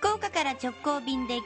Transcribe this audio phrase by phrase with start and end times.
[0.00, 1.42] 福岡から直行便で90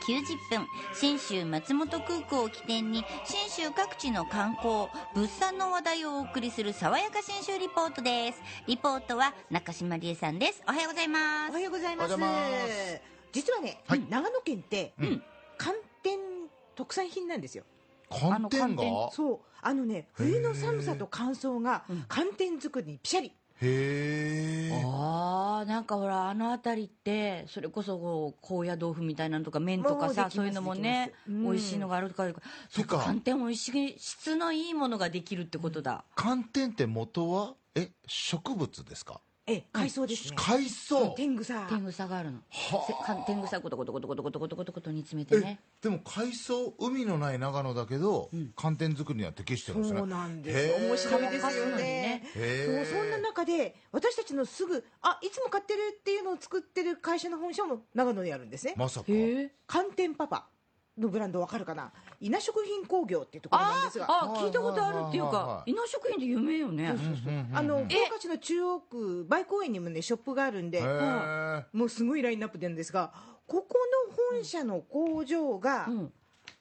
[0.48, 8.41] 分信州松本空港を起点に信州各地の観光物産の話題をお送りする爽やか信州リポートです。
[8.69, 10.62] リポートは中島理恵さんです。
[10.69, 11.51] おはようございます。
[11.51, 12.16] おはようございます。
[12.16, 13.01] ます。
[13.33, 14.06] 実はね、はい。
[14.09, 15.23] 長野県って、うん。
[15.59, 16.20] 寒天
[16.77, 17.64] 特産品なんですよ。
[18.09, 18.36] 寒天が？
[18.36, 19.09] あの寒天。
[19.11, 19.39] そう。
[19.62, 31.42] あのね冬の寒さと乾燥が寒天作りにピシャリへえああなんかほらあの辺りってそれこそこう高野豆腐みたいなのとか麺とかさそういうのもねうん。
[31.44, 32.32] 美味しいのがあるから
[32.68, 36.04] そっかてか寒天美味しい質のいいものができるってことだ。
[36.16, 39.20] 寒天って元はえ植物ですか？
[39.47, 41.15] え海藻ですね、海藻。
[41.16, 41.66] 天草。
[41.69, 42.39] 天草があるの。
[43.27, 49.98] 天草ごとごとごとごとごとごとごとごと煮詰めてえねでも海藻海のない長野だけど、寒天作りには適してるんですね。
[49.98, 50.83] そうなんです。
[50.83, 51.77] 面白いですよね。
[51.77, 58.73] ねそうそんな中で私たちのすぐあいつも買ってるっていうのを作ってる会社の本社も長野にあるんですね。
[58.79, 59.06] まさか。
[59.67, 60.48] 寒天パパ
[60.98, 61.92] のブランドわかるかな？
[62.20, 64.06] 稲食品工業っていうところなんあですが。
[64.09, 66.95] あ聞いたことあるっていうか稲食品って有名よね。
[67.53, 70.81] あの福岡市の中央区梅公園にもねショップがあるんで、
[71.73, 73.12] もうすごいラインナップなんですが
[73.47, 73.78] ここ
[74.09, 76.12] の本社の工場がうん。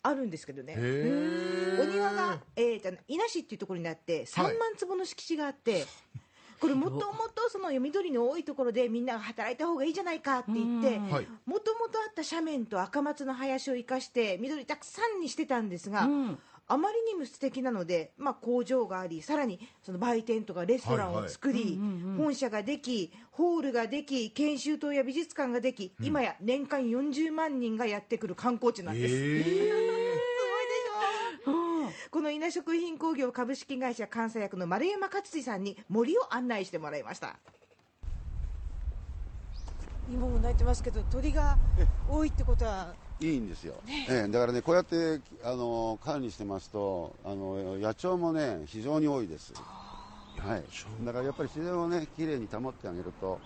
[0.06, 5.86] あるんですけどね、お庭が、えーと、伊那市っていうところにあって3万坪の敷地があって、
[6.64, 7.02] これもとも
[7.36, 10.98] とその緑の多いところでみんなが働いた方がいいじゃないかって言って
[11.46, 16.40] もともとあった斜面と赤松の林を生かして緑たくさんにしてたんですが、うん。
[16.66, 21.78] あまりにも素敵なので、まあ、工場がありさらにその売店とかレストランを作り、
[22.18, 29.14] 本社ができホールができ研修棟や美術館ができ、今や年間40万人がやってくる観光地なんです。
[29.14, 30.03] へこ
[32.52, 37.38] 食品工業株式会社監査役の丸山勝次さんに森を案内してもらいました。
[40.12, 41.58] 今も鳴いてますけど鳥が
[42.10, 42.94] 多いってことは。
[43.22, 43.76] いいんですよ、
[44.10, 44.28] ええ。
[44.28, 49.54] だからね、こうやってあの管理してますとあの、野鳥もね、非常に多いです、
[50.40, 50.64] はい、
[51.06, 53.40] だからやっぱり自然をね、きれいに保ってあげると、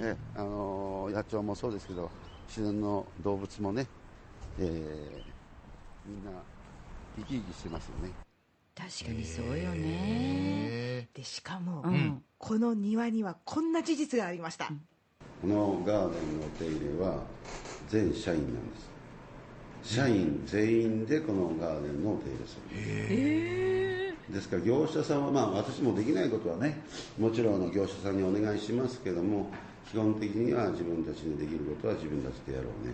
[0.00, 2.10] ええあの野鳥もそうですけど、
[2.48, 3.86] 自然の動物もね、
[4.58, 5.22] ええ
[6.06, 6.30] みんな
[7.18, 8.10] 生き生きしてますよね。
[8.78, 9.80] 確かにそうよね。
[9.84, 12.22] えでしかも、うん。
[12.38, 14.70] この庭にはこんな事実がありました、
[15.42, 17.24] このガーデンのお手入れは
[17.88, 19.96] 全社員なんです。
[19.96, 24.32] 社員全員でこのガーデンのお手入れする。
[24.32, 26.82] ですから業者さんは、まあ、私もできないことはね
[27.18, 29.50] もちろんあの業者さんにお願いしますけども
[29.90, 32.92] 基本的には自分たちにできることは自分たちでやろうね。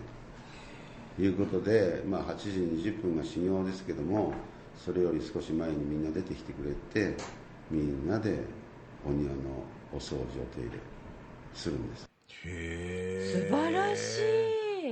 [1.17, 2.49] ということで、まあ、8時
[2.89, 4.33] 20分が始業ですけども
[4.77, 7.15] それより少し前にみんな出てきてくれて
[7.71, 8.39] みんなで
[9.05, 9.37] お庭の
[9.93, 10.79] お掃除お手入れ
[11.53, 12.09] するんです。
[12.45, 14.19] へ素晴らし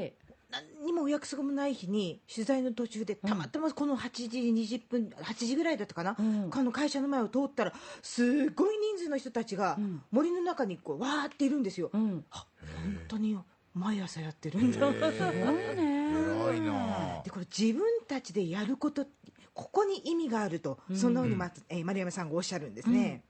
[0.08, 0.14] い
[0.50, 6.50] 何にもお約束もない日に取材の途中でたまたまこの8時20分8時ぐらいだったかな、うん。
[6.50, 10.04] この会社の前を通ったらすごい人数の人たちがん。
[10.12, 12.24] 森の中にこうわーっているんですよ、うん。
[12.32, 12.46] あ
[12.84, 13.38] 本当に
[13.74, 16.03] 毎朝やってるんだ、すごいね
[16.52, 17.22] 偉いな。
[17.24, 19.06] でこれ自分たちでやること
[19.54, 21.14] ここに意味があると、そん。
[21.14, 23.24] なふうに、まえー丸山さんがおっしゃるんですね、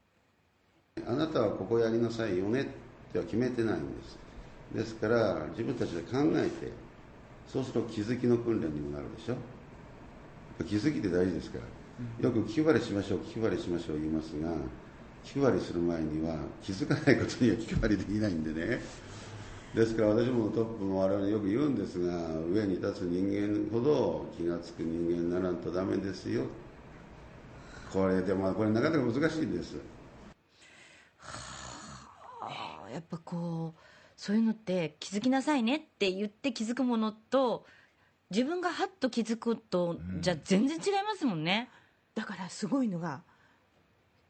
[1.05, 2.65] あなたはここやりなさいよねっ
[3.11, 4.17] ては決めてないんです。
[4.73, 6.71] ですから自分たちで考えて
[7.47, 9.35] そうすると気づきの訓練にもなるでしょ。
[10.65, 11.65] 気づきって大事ですから。
[12.21, 14.49] よく気配りしましょう気配りしましょう言いますが
[15.23, 18.81] 気配りする前には気づかないことには気配りできないんでね
[19.73, 22.15] ですから私もトップも我々よく言うんですが
[22.51, 26.43] 上に立つ人間ほど気が付く人間にならんとダメですよ。
[27.91, 29.75] これでもこれなかなか難しいんです。
[32.39, 33.79] あーやっぱこう
[34.15, 37.65] そういうのって気づきなさいねって言って気づくものと
[38.29, 41.69] 自分がハッと気づくと、じゃ全然違いますもんね。
[42.15, 43.21] だからすごいのが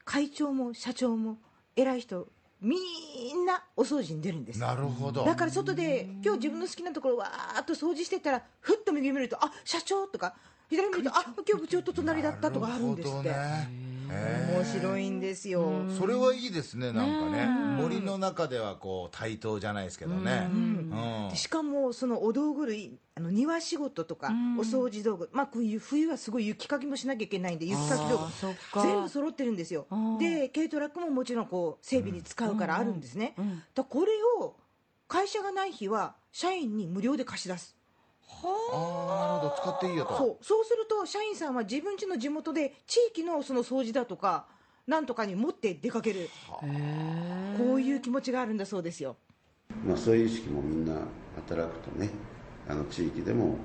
[0.05, 1.37] 会長も社長も
[1.75, 2.27] 偉い人
[2.63, 4.59] みんなお掃除に出るんです。
[4.59, 5.25] なるほど。
[5.25, 10.33] だから外で今日自分の好きなところわーっと掃除してたらふっと右見るとあ社長とか
[10.73, 13.31] 左見るとあ今日部長と隣だったとかあるんですって、
[14.09, 17.45] 面白いんですよ、ーそれはいいですねなんかね。
[17.45, 20.47] ね森の中ではこう対等じゃないですけどね。
[20.51, 21.29] うん。
[21.29, 28.27] でしかもそのお道具類あの庭仕事とかお掃除道具、まあ、こういう冬はすごい雪かきもしなきゃいけないんで雪かき道
[28.73, 29.87] 具全部揃ってるんですよ。
[29.91, 30.19] ー。
[30.19, 33.49] で軽トラックももちろんこう整備に使うからあるんですね、うん。
[33.49, 34.55] だからこれを
[35.07, 37.75] 会社がない日は社員に無料で貸し出す
[38.29, 38.43] あ。
[38.73, 40.17] あなるほど使っていいよと。
[40.17, 40.37] そう。
[40.43, 44.45] そうすると社員さんは自分家の地元で地域のその掃除だとか
[44.87, 46.29] なんとかに持って出かける。
[47.57, 49.15] こういう気持ちがあるんだそうですよ。
[49.85, 50.93] まあ、そういう意識もみんな
[51.35, 52.09] 働くとね
[52.69, 53.55] あの地域でもやっ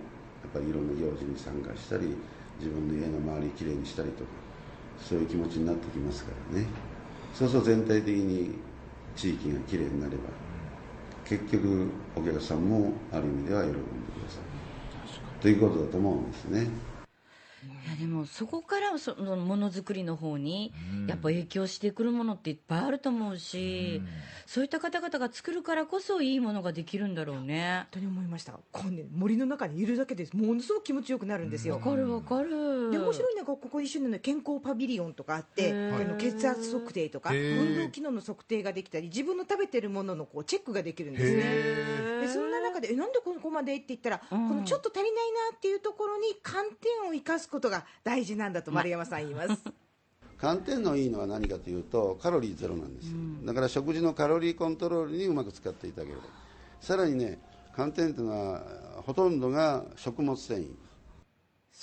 [0.53, 2.17] ぱりいろんな行事に参加したり
[2.59, 4.31] 自分の家の周りきれいにしたりとか
[5.01, 6.67] そういう気持ちになってきますからね。
[7.35, 8.55] そうすると全体的に
[9.17, 10.23] 地域がきれいになれば
[11.29, 13.83] 結局お客さんもある意味では喜んでく
[14.25, 16.67] ださいということだと思うんですね
[17.65, 20.73] いやでもそこからそのものづくりの方に
[21.09, 24.01] やっぱ影響してくるものっていっぱいあると思うし、
[24.47, 27.87] そういった方々が作るからこそいいものができるんだろうね。
[27.93, 28.53] 本当に思いました。
[28.71, 32.91] こう、ね、森の中にいるだけでものすごく気持ちよくなるんですよ、わかるわかる。
[32.91, 41.43] で面白いのがここ一緒に、ね、健康パビリオンとかあって、あの血圧測定とか運動機能の測定ができたり自分の食べてるもののこうチェックができるんですね。
[41.43, 44.49] へでそんな中でえなんでここまでって言ったら、うん。
[44.49, 49.63] このちょっと足りないなっていうところに寒天を生かすことが大事なんだと丸山さん言います、
[50.39, 56.25] 寒天のいいのは何かというとカロリーゼロなんですよ、だから食事のカロリーコントロールにうまく使っていただければ。
[56.81, 57.39] さらにね
[57.75, 58.63] 寒天というのは
[59.03, 60.75] ほとんどが食物繊維。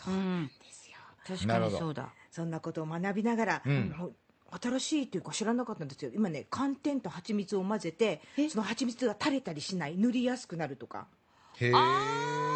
[0.07, 0.49] うん
[1.25, 2.13] 確かなるほどにそうだ。
[2.29, 4.13] そんなことを学びながら、もう
[4.61, 6.11] 新しいというか知らなかったんですよ。
[6.13, 11.07] 今ね寒天と蜂蜜を混ぜてその蜂蜜が垂れたりしない塗りやすくなるとか。
[11.57, 12.54] へえ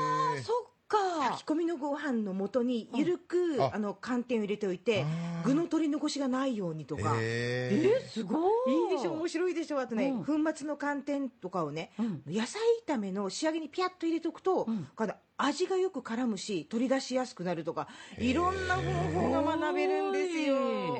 [1.31, 3.71] 炊き込みのご飯の元にゆるく、あ。
[3.73, 5.05] あの寒天を入れておいて
[5.43, 7.15] 具の取り残しがないようにとか。
[7.17, 8.73] へえすごい。
[8.73, 10.25] いいでしょ面白いでしょあとね、うん。
[10.25, 12.23] 粉末の寒天とかをね、うん。
[12.27, 14.87] 野菜炒めの仕上げにピャッと入れておくと、ん。
[14.95, 17.87] この味がよく絡むし取り出しやすくなるとか
[18.17, 18.81] いろんな方
[19.21, 20.57] 法が学べるんですよ。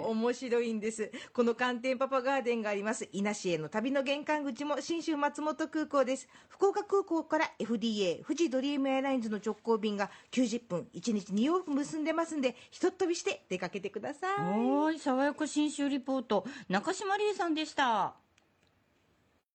[0.10, 1.12] 面白いんです。
[1.34, 3.08] この寒天パパガーデンがあります。
[3.12, 6.28] 伊那市への旅の玄関口も信州松本空港です。
[6.48, 14.40] 福岡空港から FDA 富士ドリームエアラインズの直行便が90分1日2往復結んでますんでひとっ飛びして出かけてください。
[14.40, 18.14] はい爽やか新州リポート中島理恵さんでした